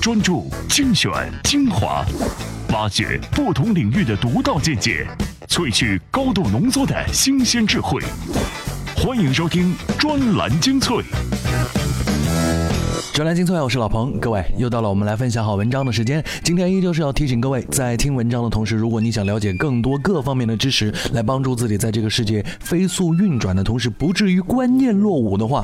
[0.00, 1.10] 专注、精选、
[1.44, 2.04] 精华，
[2.70, 5.06] 挖掘不同领域的独到见解，
[5.48, 8.00] 萃取高度浓缩的新鲜智慧。
[8.96, 10.96] 欢迎收听专栏精粹。
[13.12, 14.18] 专栏精粹，我是老彭。
[14.18, 16.20] 各位，又到了我们来分享好文章的时间。
[16.42, 25.62] 今天依旧是要提醒各位，在听文章的同时，如果你想了解更多各方面的知识，来帮助自己在这个世界飞速运转的同时，不至于观念落伍的话。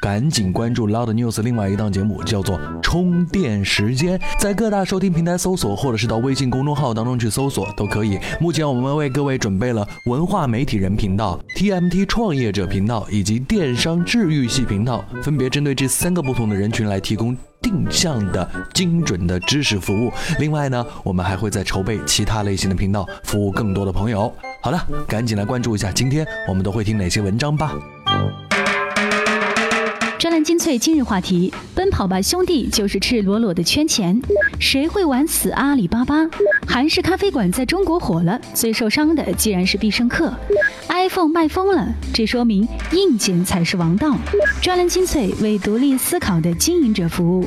[0.00, 8.18] 赶紧关注 Loud News 另外一档节目，叫做《充电时间》，在各大收听平台搜索，或者是到微信公众号当中去搜索都可以。
[8.40, 20.12] 目前我们为各位准备了文化媒体人频道、TMT 创业者频道以及电商治愈系频道，分别针对这三个不同的人群来提供定向的精准的知识服务。
[20.38, 24.32] 另外呢，我们还会在筹备其他类型的频道，服务更多的朋友。
[24.62, 27.72] 好了，赶紧来关注一下，今天我们都会听哪些文章吧。
[30.18, 34.20] 专栏精粹今日话题：奔跑吧兄弟就是赤裸裸的圈钱，
[34.58, 36.28] 谁会玩死阿里巴巴？
[36.66, 40.34] 韩式咖啡馆在中国火了，最受伤的既然是必胜客。
[40.88, 44.16] iPhone 卖疯了，这说明硬件才是王道。
[44.60, 47.46] 专栏精粹为独立思考的经营者服务。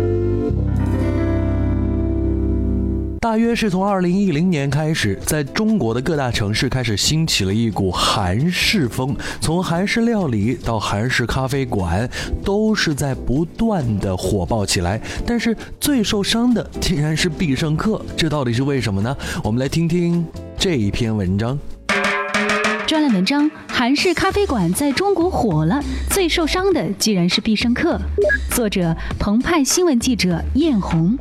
[3.21, 12.09] 大约是从二零一零年开始，在中国的各大城市开始兴起了一股韩式风，从韩式料理到韩式咖啡馆，
[12.43, 14.99] 都是在不断的火爆起来。
[15.23, 19.15] 但是最受伤的竟然是必胜客，这到底是为什么呢？
[19.43, 20.25] 我们来听听
[20.57, 21.55] 这一篇文章。
[22.87, 28.01] 专栏文章：韩式咖啡馆在中国火了，最受伤的竟然是必胜客。
[28.49, 31.15] 作者：澎湃新闻记者艳红。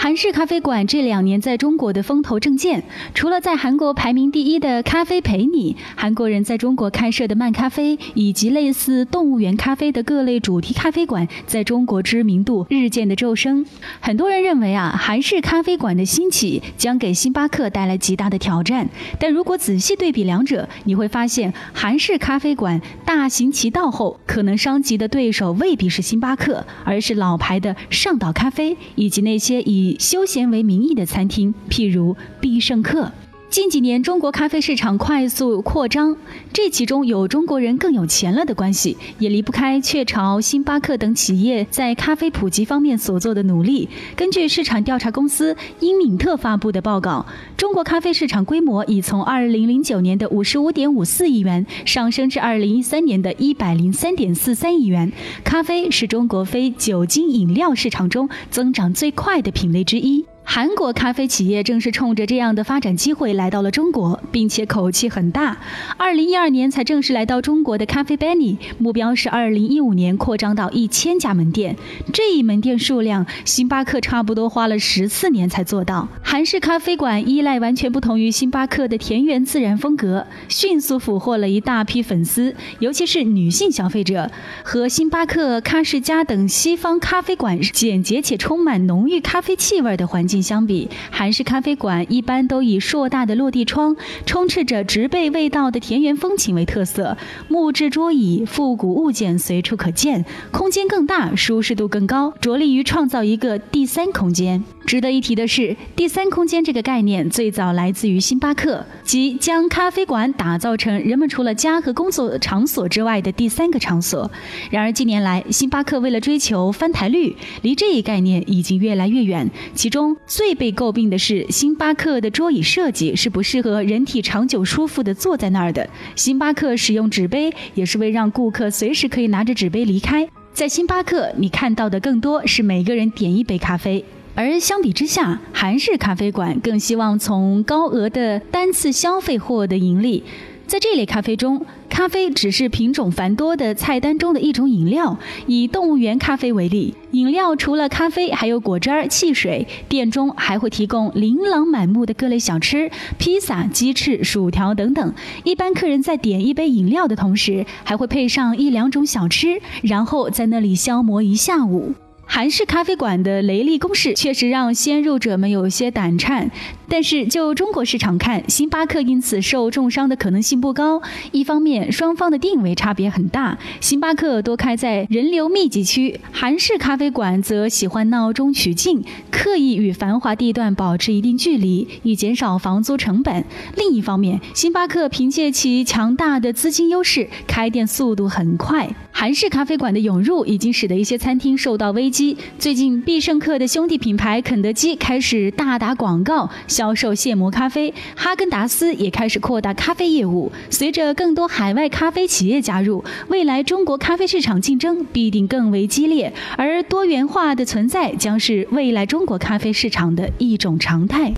[0.00, 2.80] 韩式咖啡馆这两年在中国的风头正劲，
[3.14, 13.66] 除了在韩国排名第一的咖啡陪你，韩国人在中国开设的漫咖啡，以及类似动物园咖啡的各类主题咖啡馆，在中国知名度日渐的骤升。
[13.98, 18.88] 很多人认为啊，韩式咖啡馆的兴起将给星巴克带来极大的挑战。
[19.18, 33.10] 但如果仔细对比两者，你会发现，韩式咖啡馆大行其道后，可能伤及的对手未必是星巴克，而是老牌的上岛咖啡以及那些以以休闲为名义的餐厅，譬如必胜客。
[33.50, 36.14] 近几年，中国咖啡市场快速扩张，
[36.52, 43.88] 这其中有中国人更有钱了的关系，也离不开雀巢、星巴克等企业在咖啡普及方面所做的努力。
[44.14, 47.24] 根据市场调查公司英敏特发布的报告，
[47.56, 55.10] 中国咖啡市场规模已从2009年的55.54亿元上升至2013年的103.43亿元。
[55.42, 60.26] 咖啡是中国非酒精饮料市场中增长最快的品类之一。
[60.50, 65.58] 韩国咖啡企业正是冲着这样的发展机会来到了中国，并且口气很大。
[65.98, 71.76] 二零一二年才正式来到中国的咖啡 Benny，目标是二零一五年扩张到一千家门店。
[72.14, 76.08] 这一门店数量，星巴克差不多花了十四年才做到。
[76.22, 84.30] 韩式咖啡馆依赖完全不同于星巴克的田园自然风格，迅速俘获了一大批粉丝，尤其是女性消费者。
[84.64, 90.37] 和星巴克、卡士加等西方咖啡馆简洁且充满浓郁咖啡气味的环境。
[90.42, 97.16] 相比韩式咖啡馆，一般都以硕大的落地窗、充斥着植被味道的田园风情为特色，
[97.48, 104.62] 木质桌椅、复古物件随处可见，空间更大，舒适度更高，着力于创造一个第三空间。
[104.86, 114.30] 值得一提的是，第三空间这个概念最早来自于星巴克，即将咖啡馆打造成人们除了家和工作场所之外的第三个场所。
[114.70, 120.16] 然而近年来，星巴克为了追求翻台率，离这一概念已经越来越远，其中。
[120.28, 125.88] 最被诟病的是，星巴克的桌椅设计是不适合人体长久舒服的坐在那儿的。
[126.14, 130.28] 星巴克使用纸杯，也是为让顾客随时可以拿着纸杯离开。
[130.52, 134.04] 在星巴克，你看到的更多是每个人点一杯咖啡，
[134.34, 140.22] 而相比之下，韩式咖啡馆更希望从高额的单次消费获得盈利。
[140.68, 145.18] 在这类咖啡中，咖啡只是品种繁多的菜单中的一种饮料。
[145.46, 155.14] 以动物园咖啡为例，饮料除了咖啡，还有果汁、汽水，店中还会提供琳琅满目的各类小吃，披萨、鸡翅、薯条等等。
[155.42, 161.94] 一般客人在点一杯饮料的同时，还会配上一两种小吃，然后在那里消磨一下午。
[162.30, 166.50] 韩式咖啡馆的雷厉攻势确实让先入者们有些胆颤，
[166.86, 171.00] 但是就中国市场看，星巴克因此受重伤的可能性不高。
[171.32, 183.42] 一方面，双方的定位差别很大，星巴克多开在人流密集区，韩式咖啡馆则喜欢闹中取静，刻意与繁华地段保持一定距离，以减少房租成本。
[183.74, 188.94] 另一方面，星巴克凭借其强大的资金优势，开店速度很快。
[189.20, 192.36] 韩式咖啡馆的涌入已经使得一些餐厅受到危机。
[192.56, 200.52] 最近，必胜客的兄弟品牌肯德基开始大打广告销售现磨咖啡，哈根达斯也开始扩大咖啡业务。
[200.70, 211.34] 随着更多海外咖啡企业加入，未来中国咖啡市场竞争必定更为激烈，而多元化的存在将是未来中国咖啡市场的一种常态。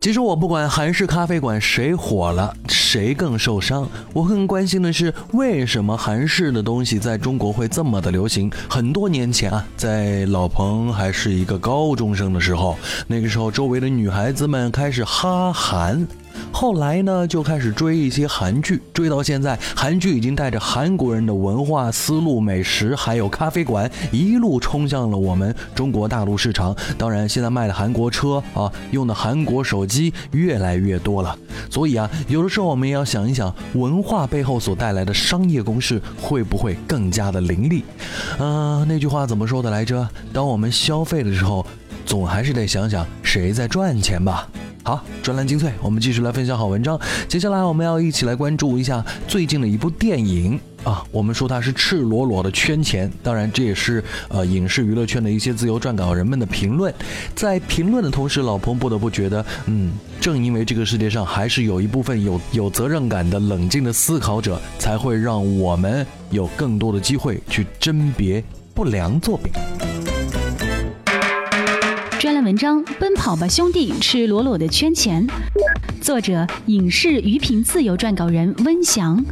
[0.00, 8.50] 其实我不管韩式咖啡馆谁火了，谁更受伤，我更关心的是为什么韩式的东西在中国会这么的流行。
[8.66, 16.08] 很多年前啊，在老彭还是一个高中生的时候，那个时候周围的女孩子们开始哈韩。
[16.52, 26.76] 后来呢，就开始追一些韩剧，追到现在，韩剧已经带着韩国人的文化思路、美食，还有咖啡馆，一路冲向了我们中国大陆市场。
[26.98, 31.36] 当然，现在卖的韩国车啊，用的韩国手机越来越多了。
[31.70, 37.84] 所以啊，有的时候我们也要想一想，文化背后所带来的商业公式会不会更加的凌厉？
[38.38, 40.06] 啊，那句话怎么说的来着？
[40.32, 41.64] 当我们消费的时候，
[42.04, 44.48] 总还是得想想谁在赚钱吧。
[44.82, 46.98] 好，专栏精粹，我们继续来分享好文章。
[47.28, 56.92] 接下来我们要一起来关注一下最近的一部电影啊，我们说它是赤裸裸的圈钱，当然这也是呃影视娱乐圈的一些自由撰稿人们的评论。
[57.34, 68.42] 在评论的同时，老彭不得不觉得，嗯，正因为这个世界上还是有一部分有有责任感的冷静的思考者，才会让我们有更多的机会去甄别
[68.74, 69.52] 不良作品。
[72.20, 75.26] 专栏文章《奔跑吧兄弟》，赤裸裸的圈钱。
[76.02, 79.24] 作者：影视娱评自由撰稿人温翔。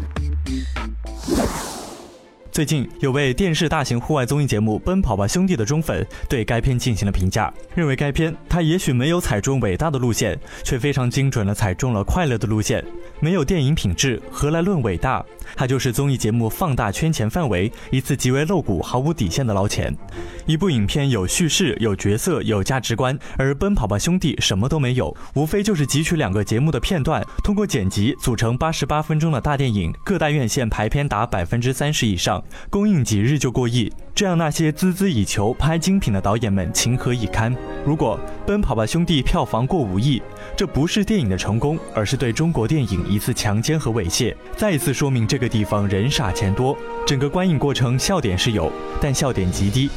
[2.58, 12.84] 最近有位电视大型户外综艺节目《奔跑吧兄弟》的忠粉对该片进行了评价，认为该片它也许没有踩中伟大的路线，却非常精准地踩中了快乐的路线。
[13.20, 15.24] 没有电影品质，何来论伟大？
[15.54, 19.96] 它就是综艺节目放大圈钱范围，一次极为露骨、毫无底线的捞钱。
[20.44, 32.42] 一部影片有叙事、有角色、有价值观，而《奔跑吧兄弟》什么都没有，无非就是汲取两个节目的片段，通过剪辑组成八十八分钟的大电影，各大院线排片达百分之三十以上。
[32.70, 37.54] 公映几日就过亿，这让那些孜孜以求拍精品的导演们情何以堪？
[37.84, 40.20] 如果《奔跑吧兄弟》票房过五亿，
[40.56, 46.76] 这不是电影的成功，而是对中国电影一次强奸和猥亵，再一次说明这个地方人傻钱多。
[47.06, 49.88] 整个观影过程笑点是有，但笑点极低。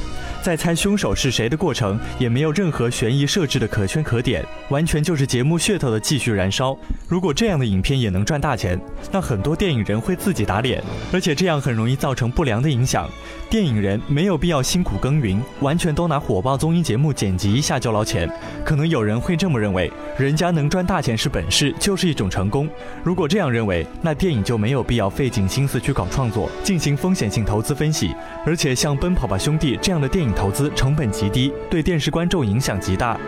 [0.42, 6.76] 在猜凶手是谁的过程，也没有任何悬疑设置的可圈可点，完全就是节目噱头的继续燃烧。
[7.08, 8.80] 如果这样的影片也能赚大钱，
[9.12, 10.84] 那很多电影人会自己打脸，
[11.14, 13.08] 而且这样很容易造成不不良的影响。
[13.52, 18.28] 电影人没有必要辛苦耕耘，完全都拿火爆综艺节目剪辑一下就捞钱。
[18.66, 22.68] 可能有人会这么认为，人家能赚大钱是本事，就是一种成功。
[23.04, 28.10] 如果这样认为，那电影就没有必要费尽心思去搞创作，进行风险性投资分析。
[28.44, 30.32] 而且像《奔跑吧兄弟》这样的电影。
[30.34, 33.20] 投资成本极低，对电视观众影响极大。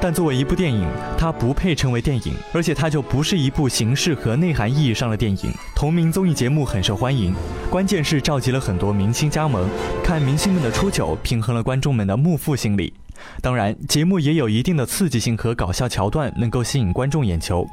[0.00, 0.86] 但作为一部电影，
[1.18, 5.52] 它不配称为电影，而且它就不是一部形式和内涵意义上的电影。
[5.74, 7.34] 同名综艺节目很受欢迎，
[7.68, 9.68] 关键是召集了很多明星加盟，
[10.04, 12.92] 看明星们的出糗，平衡了观众们的幕富心理。
[13.40, 17.66] 当然，节目也有一定的刺激性和搞笑桥段，能够吸引观众眼球。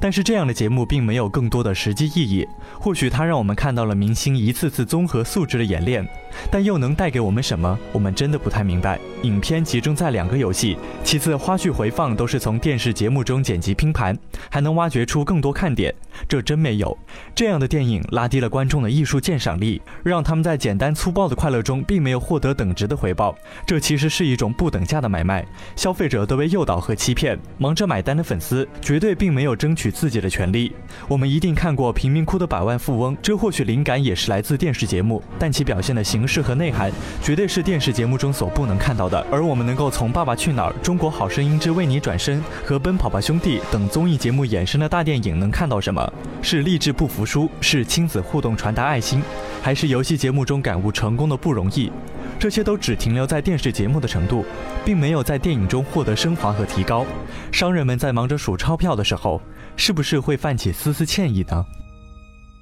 [0.00, 2.46] 但是这样的节目并没有更多的实际意义。
[2.78, 6.06] 或许它让我们看到了明星一次次综合素质的演练，
[6.50, 7.78] 但又能带给我们什么？
[7.92, 8.98] 我们真的不太明白。
[9.22, 14.16] 影片集中在两个游戏，其次花絮回放都是从电视节目中剪辑拼盘，
[14.50, 15.92] 还能挖掘出更多看点。
[16.28, 16.96] 这真没有。
[17.34, 23.36] 这样的电影拉低了观众的艺术鉴赏力，让他们在简单粗暴的快乐中并没有获得等值的回报。
[23.66, 29.92] 这其实是一种不等价的买卖，消费者都被诱导和欺骗，忙着买单的粉丝绝对并没有争取。
[29.98, 30.72] 自己的权利，
[31.08, 39.26] 我们一定看过《贫民窟的百万富翁》，这或许灵感也是来自电视节目，但其表现的形式和内涵，绝对是电视节目中所不能看到的。
[39.28, 46.12] 而我们能够从《爸爸去哪儿》《中国好声音之为你转身》和《奔跑吧兄弟》等综艺节目衍生的大电影能看到什么？
[46.40, 49.20] 是励志不服输，是亲子互动传达爱心，
[49.60, 51.90] 还是游戏节目中感悟成功的不容易？
[52.38, 54.44] 这些都只停留在电视节目的程度，
[54.84, 57.04] 并没有在电影中获得升华和提高。
[57.52, 59.40] 商人们在忙着数钞票的时候。
[59.80, 61.64] 是不是会泛起丝丝歉意呢？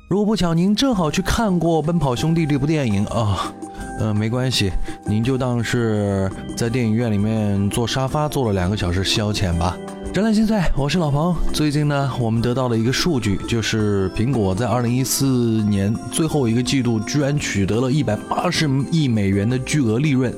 [0.07, 3.51] 如果不巧您正好去看过《奔跑兄弟》这部电影啊，
[3.99, 4.71] 嗯，没关系，
[5.07, 9.75] 您就当是在电影院里面坐沙发坐了两个小时消遣吧。
[10.17, 11.37] 展览心碎，我是老彭。
[11.53, 20.35] 最近呢，我们得到了一个数据，就是苹果在二零一四年最后一个季度居然取得了一百八十亿美元的巨额利润，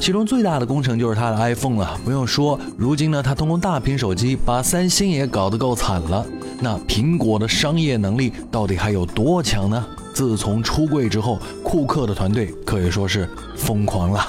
[0.00, 2.00] 其中最大的工程就是它的 iPhone 了。
[2.02, 6.24] 不用说，如今呢，它通过大屏手机把三星也搞得够惨了。
[6.58, 9.84] 那苹果的商业能力到底还有多强呢？
[10.14, 14.26] 自从出柜之后，库克的团队可以说是疯狂了。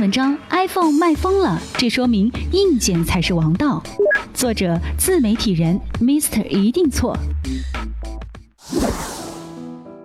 [0.00, 3.82] 文章：iPhone 卖疯了，这说明硬件才是王道。
[4.32, 7.14] 作者：自媒体人 Mr 一定错。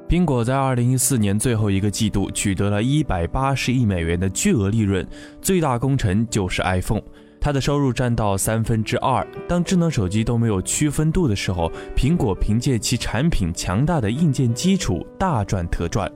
[0.09, 5.07] 苹果在二零一四年最后一个季度取得了一百八十亿美元的巨额利润，
[5.41, 7.01] 最大功臣就是 iPhone，
[7.39, 9.25] 它的收入占到三分之二。
[9.47, 16.11] 当智能手机都没有区分度的时候，苹果凭借其产品强大的硬件基础大赚特赚。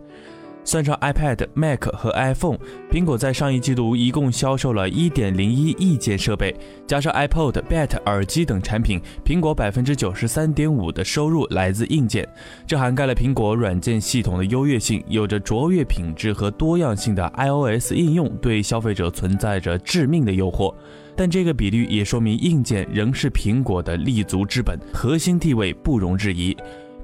[0.69, 2.59] 算上 iPad、Mac 和 iPhone，
[2.91, 5.41] 苹果在上一季度一共销售了1.01
[5.79, 12.23] 亿件设备，加上 iPod、BAT 耳机等产品，苹果百分之九十三点五的收入来自硬件。
[12.67, 20.71] 这涵盖了苹果软件系统的优越性，有着卓越品质和多样性的 iOS 应用对消费者存在着致命的诱惑。
[21.15, 26.55] 但这个比率也说明硬件仍是苹果的立足之本，核心地位不容置疑。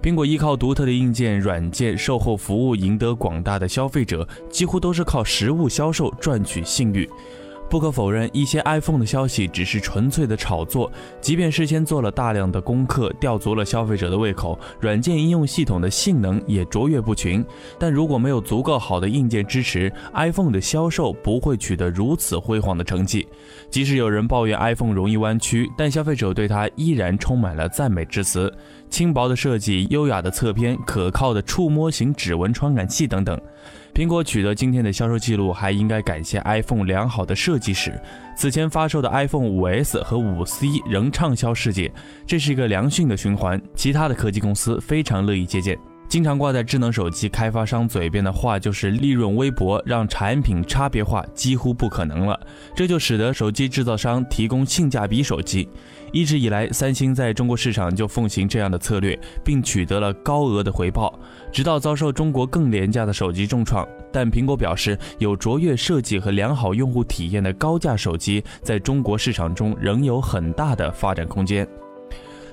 [0.06, 7.10] 苹果依靠独特的硬件、软件、售后服务赢得广大的消费者，几乎都是靠实物销售赚取信誉。
[7.70, 10.90] 不可否认，一些 iPhone 的消息只是纯粹的炒作。
[11.20, 17.44] 即便事先做了大量的功课，吊足了消费者的胃口，软件应用系统的性能也卓越不群。
[17.78, 23.28] 但如果没有足够好的硬件支持，iPhone 的销售不会取得如此辉煌的成绩。
[23.70, 28.54] 即使有人抱怨 iPhone 容易弯曲，但消费者对它依然充满了赞美之词。
[28.90, 33.38] 轻薄的设计、优雅的侧边、可靠的触摸型指纹传感器等等。
[33.96, 37.98] 苹果取得今天的销售记录，还应该感谢 iPhone 良好的设计史。
[38.36, 41.90] 此前发售的 iPhone 5S 和 5C 仍畅销世界，
[42.28, 43.60] 这是一个良性的循环。
[43.74, 45.80] 其他的科技公司非常乐意借鉴。
[46.08, 52.40] 经常挂在智能手机开发商嘴边的话就是利润微薄，让产品差别化几乎不可能了。
[52.74, 55.68] 这就使得手机制造商提供性价比手机。
[56.14, 61.14] 一直以来，三星在中国市场就奉行这样的策略，并取得了高额的回报，
[61.52, 63.86] 直到遭受中国更廉价的手机重创。
[64.14, 71.68] 但苹果表示，有卓越设计和良好用户体验的高价手机，在中国市场中仍有很大的发展空间。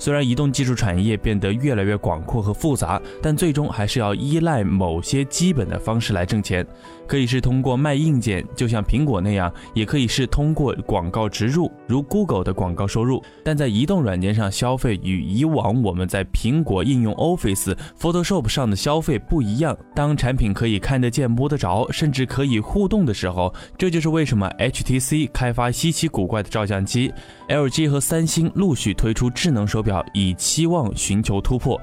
[0.03, 6.67] 虽然移动技术产业变得越来越广阔和复杂，但最终还是要依赖某些基本的方式来挣钱。
[7.07, 13.23] 可以是通过卖硬件，就像苹果那样；也可以是通过广告植入，如 Google 的广告收入。
[13.45, 19.77] 但在移动软件上消费与以往我们在苹果应用 Office、Photoshop 上的消费不一样。
[19.95, 27.13] 当产品可以看得见、摸得着，甚至可以互动的时候，这就是为什么 HTC 开发稀奇古怪的照相机
[27.53, 30.03] ，LG 和三星陆续推出智能手表。
[30.15, 31.81] 以期望寻求突破，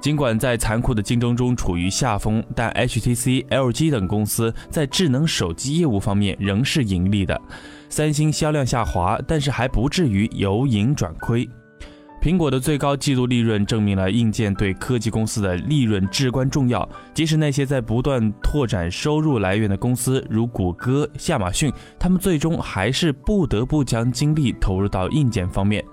[0.00, 7.40] 尽管在残酷的竞争中处于下风，但 HTC、LG 等公司在智能手机业务方面仍是盈利的。
[7.88, 11.48] 三星销量下滑，但是还不至于由盈转亏。
[12.26, 16.88] 苹果的最高季度利润证明了硬件对科技公司的利润至关重要。
[17.14, 25.84] 即使那些在不断拓展收入来源的公司，如谷歌、亚马逊，他们最终还是不得不将精力投入到硬件方面。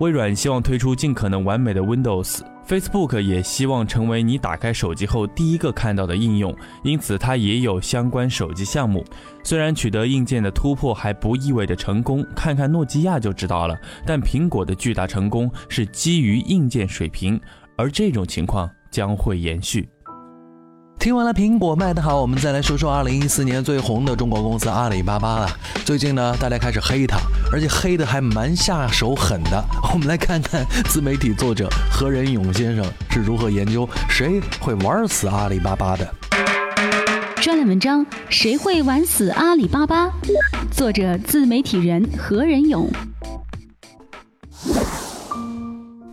[0.00, 9.04] 微软希望推出尽可能完美的 Windows，Facebook 也希望成为你打开手机后第一个看到的应用，因此它也有相关手机项目。
[9.44, 13.78] 虽然取得硬件的突破还不意味着成功，看看诺基亚就知道了。
[14.04, 17.40] 但苹果的巨大成功是基于硬件水平，
[17.76, 19.88] 而这种情况将会延续。
[20.98, 25.50] 听完了苹果卖得好，我们再来说说二零一四年最红的中国公司阿里巴巴了。
[25.84, 27.18] 最近呢，大家开始黑它，
[27.52, 29.62] 而且黑的还蛮下手狠的。
[29.92, 36.14] 我们来看看自媒体作者何仁勇先生是如何研究谁会玩死阿里巴巴的。
[37.36, 40.10] 专栏文章：谁会玩死阿里巴巴？
[40.70, 42.90] 作者自媒体人何仁勇。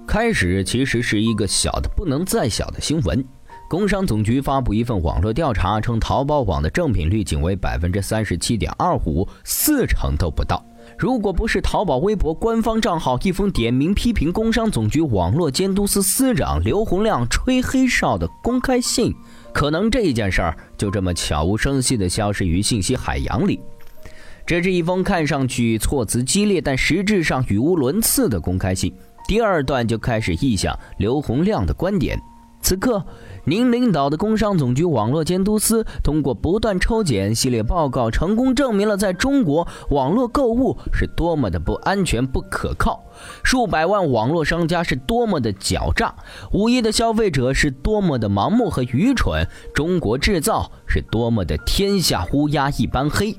[0.05, 3.23] 开始其实是一个小的不能再小的新闻。
[3.71, 10.61] 工商总局发布一份网络调查，称淘宝网的正品率仅为百分之三十七点二五，四成都不到。
[10.99, 19.15] 如果不是淘宝微博官方账号一封点名批评工商总局网络监督司司长刘洪亮吹黑哨的公开信，
[19.53, 23.57] 可能这一件事儿就这么悄无声息地消失于信息海洋里。
[24.45, 28.93] 这是一封看上去措辞激烈，但实质上语无伦次的公开信。
[29.29, 32.19] 第二段就开始臆想刘洪亮的观点。
[32.61, 33.03] 此刻，
[33.43, 43.03] 您领导的工商总局网络监督司通过不断抽检系列报告，成功证明了在中国网络购物是多么的不安全、不可靠，
[43.43, 46.13] 数百万网络商家是多么的狡诈，
[46.53, 53.35] 五亿的消费者是多么的盲目和愚蠢，中国制造是多么的天下乌鸦一般黑。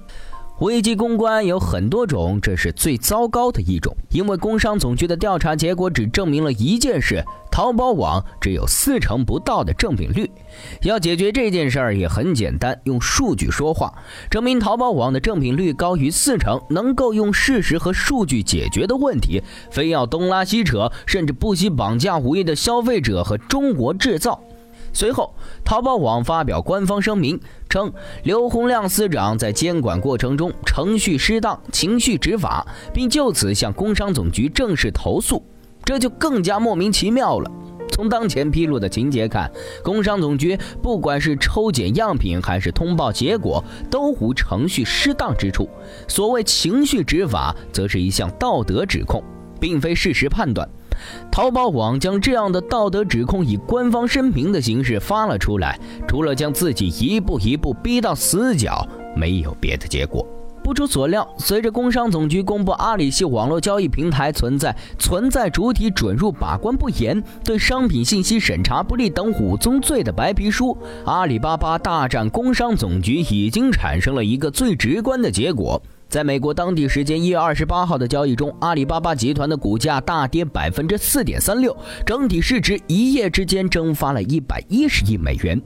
[0.61, 3.97] 危机公关有很多种，这是最糟糕的一种。
[4.11, 10.31] 因为工商总局的调查结果只证明了一件事：淘宝网只有四成不到的正品率。
[10.83, 13.93] 要解决这件事儿也很简单，用数据说话，
[14.31, 19.43] 证明淘宝网的正品率高于四成，能够用事实和数据解决的问题，
[19.73, 24.41] 非要东拉西扯，甚至不惜绑架无意的消费者和中国制造。
[24.95, 27.41] 随后，淘宝网发表官方声明
[27.73, 27.91] 称，
[28.25, 35.43] 刘洪亮司长在监管过程中程序失当、情绪执法，并就此向工商总局正式投诉。
[35.83, 37.51] 这就更加莫名其妙了。
[37.91, 39.51] 从当前披露的情节看，
[39.83, 45.67] 工商总局不管是抽检样品还是通报结果，都无程序失当之处。
[46.07, 49.25] 所谓情绪执法，则是一项道德指控，
[49.59, 50.69] 并非事实判断。
[51.31, 60.27] 淘宝网将这样的道德指控以官方声明的形式发了出来，除了将自己一步一步逼到死角，没有别的结果。
[60.65, 75.83] 不出所料，随着工商总局公布阿里系网络交易平台存在存在主体准入把关不严、对商品信息审查不力等五宗罪的白皮书，阿里巴巴大战工商总局已经产生了一个最直观的结果。
[76.13, 85.59] 在美国当地时间一月二十八号的交易中，阿里巴巴集团的股价大跌百分之四点三六，整体市值一夜之间蒸发了一百一十亿美元。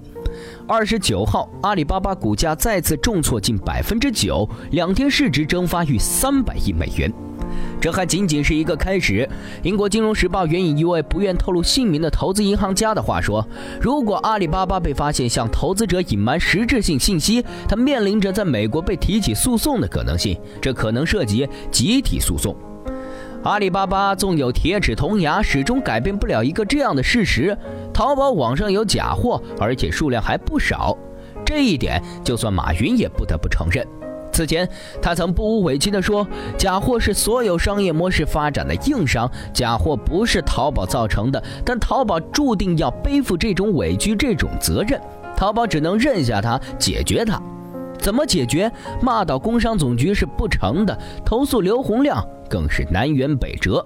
[0.69, 7.13] 二十九号，阿里巴巴股价再次重挫近百分之九，两天市值蒸发逾三百亿美元。
[7.81, 9.29] 这还仅仅是一个开始。
[9.63, 13.47] 英国金融时报援引一位不愿透露姓名的投资银行家的话说
[13.81, 22.57] ：“如果阿里巴巴被发现向投资者隐瞒实质性信息，它面临着在美国被提起诉讼的可能性，这可能涉及集体诉讼。”
[23.45, 27.57] 阿里巴巴纵有铁齿铜牙，始终改变不了一个这样的事实：
[27.95, 30.97] 淘宝网上有假货，而且数量还不少。
[31.45, 33.87] 这一点，就算马云也不得不承认。
[34.37, 34.69] 此前，
[35.01, 36.29] 他曾不无委屈地说
[36.59, 45.01] ：“假货是所有商业模式发展的硬伤，假货不是淘宝造成的，但淘宝注定要背负这种委屈、这种责任。
[45.35, 47.41] 淘宝只能认下它，解决它。
[47.99, 48.71] 怎么解决？
[49.01, 53.83] 骂到工商总局是不成的，投诉刘洪亮更是南辕北辙。”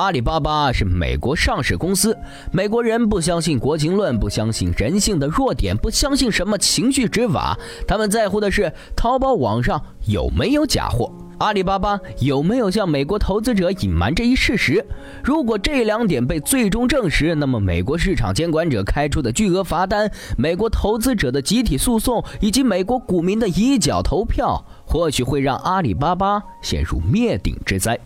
[0.00, 2.16] 阿里巴巴是美国上市公司，
[2.50, 7.54] 美国人不相信国情论，不相信人性的弱点，不相信什么情绪执法，
[7.86, 14.82] 他们在乎的是淘宝网上有没有假货，阿里巴巴有没有向美国投资者隐瞒这一事实。
[15.22, 28.00] 如果这两点被最终证实，那么美国市场监管者开出的巨额罚单、美国投资者的集体诉讼以及美国股民的一脚投票，或许会让阿里巴巴陷入灭顶之灾。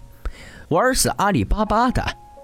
[0.69, 2.03] 玩死阿里巴巴的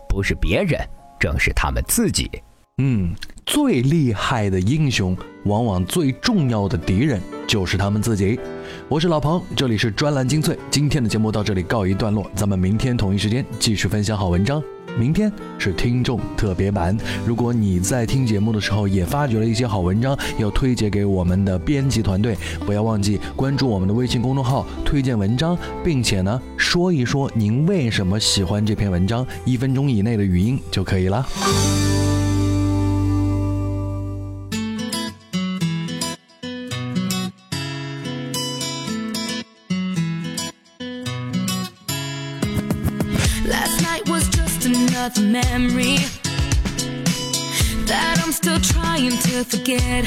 [0.08, 0.80] 不是别人，
[1.18, 2.30] 正是他们自己。
[2.78, 8.40] 嗯，最厉害的英雄，往往最重要的敌人就是他们自己。
[8.88, 10.58] 我是老彭，这里是专栏精粹。
[10.70, 14.62] 今天的节目到这里告一段落，咱们明天同一时间继续分享好文章。
[14.98, 16.96] 明天是听众特别版。
[17.26, 31.26] 如果你在听节目的时候也发掘了一些好文章，要推荐给我们的编辑团队，不要忘记关注我们的微信公众号“推荐文章”，并且呢说一说您为什么喜欢这篇文章，一分钟以内的语音就可以了。
[49.78, 50.04] To.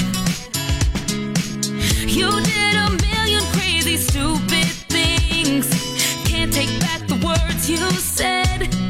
[2.05, 5.69] You did a million crazy, stupid things.
[6.25, 8.82] Can't take back the words you said.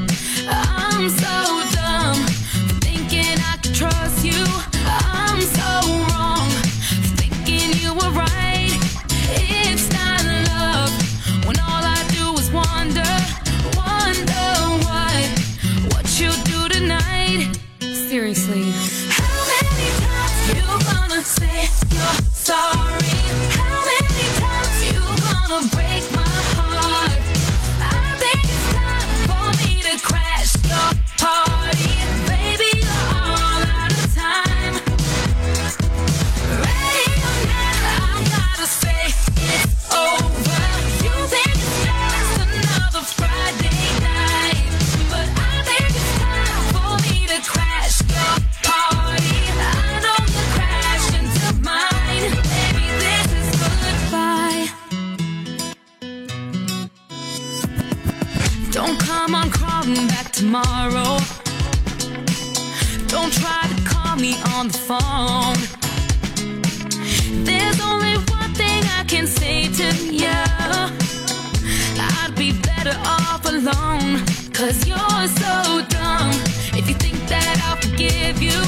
[74.53, 76.29] Cause you're so dumb.
[76.77, 78.61] If you think that I'll forgive you,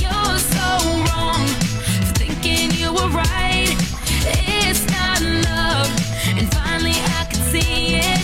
[0.00, 0.68] you're so
[1.08, 1.46] wrong.
[2.06, 3.74] For thinking you were right,
[4.46, 5.90] it's not love.
[6.38, 8.21] And finally, I can see it.